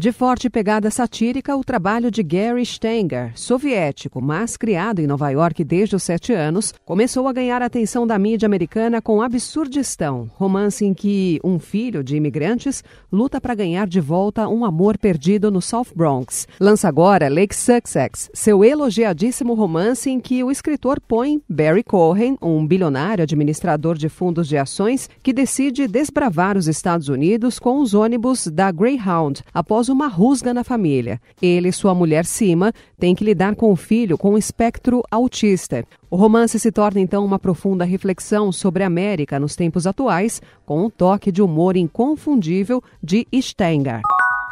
[0.00, 5.64] De forte pegada satírica, o trabalho de Gary Stenger, soviético, mas criado em Nova York
[5.64, 10.84] desde os sete anos, começou a ganhar a atenção da mídia americana com Absurdistão, romance
[10.84, 15.60] em que um filho de imigrantes luta para ganhar de volta um amor perdido no
[15.60, 16.46] South Bronx.
[16.60, 22.64] Lança agora Lake Sussex, seu elogiadíssimo romance em que o escritor põe Barry Cohen, um
[22.64, 28.46] bilionário administrador de fundos de ações, que decide desbravar os Estados Unidos com os ônibus
[28.46, 31.20] da Greyhound após uma rusga na família.
[31.40, 35.84] Ele e sua mulher Cima têm que lidar com o filho com um espectro autista.
[36.10, 40.84] O romance se torna então uma profunda reflexão sobre a América nos tempos atuais, com
[40.84, 44.00] um toque de humor inconfundível de Stenger.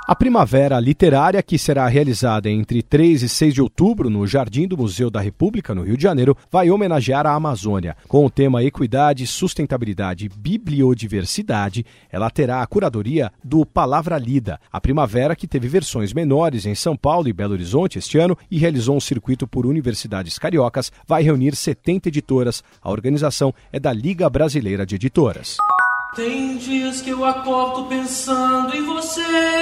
[0.09, 4.77] A Primavera Literária, que será realizada entre 3 e 6 de outubro no Jardim do
[4.77, 7.96] Museu da República, no Rio de Janeiro, vai homenagear a Amazônia.
[8.06, 14.60] Com o tema Equidade, Sustentabilidade e Bibliodiversidade, ela terá a curadoria do Palavra Lida.
[14.73, 18.59] A Primavera, que teve versões menores em São Paulo e Belo Horizonte este ano e
[18.59, 22.63] realizou um circuito por universidades cariocas, vai reunir 70 editoras.
[22.80, 25.57] A organização é da Liga Brasileira de Editoras.
[26.15, 29.55] Tem dias que eu acordo pensando em você.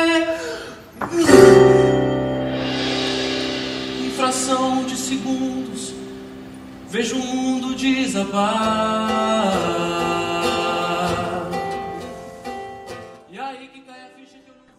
[5.05, 5.95] Segundos,
[6.91, 9.53] vejo o mundo desabar.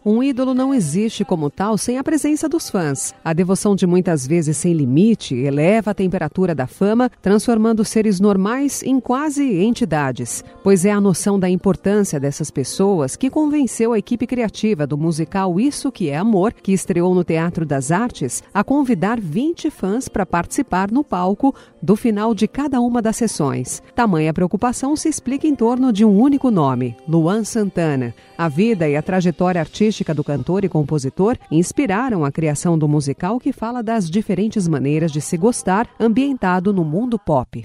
[0.08, 3.12] Um ídolo não existe como tal sem a presença dos fãs.
[3.24, 8.84] A devoção de muitas vezes sem limite eleva a temperatura da fama, transformando seres normais
[8.84, 10.44] em quase entidades.
[10.64, 15.60] Pois é a noção da importância dessas pessoas que convenceu a equipe criativa do musical
[15.60, 20.24] Isso Que É Amor, que estreou no Teatro das Artes, a convidar 20 fãs para
[20.24, 23.82] participar no palco do final de cada uma das sessões.
[23.96, 28.14] Tamanha preocupação se explica em torno de um único nome, Luan Santana.
[28.38, 32.88] A vida e a trajetória artística artística do cantor e compositor inspiraram a criação do
[32.88, 37.64] musical que fala das diferentes maneiras de se gostar ambientado no mundo pop.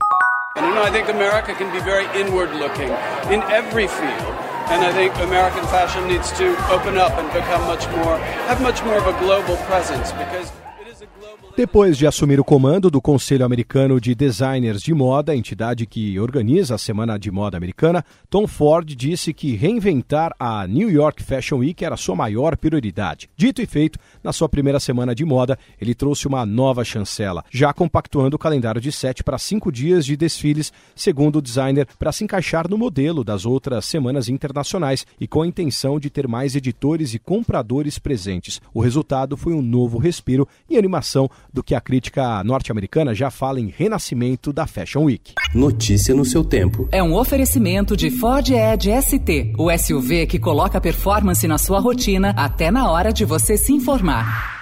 [0.56, 2.90] And you know, I think America can be very inward looking
[3.32, 4.34] in every field.
[4.70, 8.84] And I think American fashion needs to open up and become much more, have much
[8.84, 10.52] more of a global presence because
[11.56, 16.74] depois de assumir o comando do Conselho Americano de Designers de Moda, entidade que organiza
[16.74, 21.84] a Semana de Moda Americana, Tom Ford disse que reinventar a New York Fashion Week
[21.84, 23.28] era sua maior prioridade.
[23.36, 27.72] Dito e feito, na sua primeira semana de moda, ele trouxe uma nova chancela, já
[27.72, 32.24] compactuando o calendário de sete para cinco dias de desfiles, segundo o designer, para se
[32.24, 37.12] encaixar no modelo das outras semanas internacionais e com a intenção de ter mais editores
[37.12, 38.60] e compradores presentes.
[38.72, 43.60] O resultado foi um novo respiro e animação do que a crítica norte-americana já fala
[43.60, 45.34] em renascimento da Fashion Week.
[45.54, 46.88] Notícia no seu tempo.
[46.90, 52.34] É um oferecimento de Ford Edge ST, o SUV que coloca performance na sua rotina
[52.36, 54.59] até na hora de você se informar.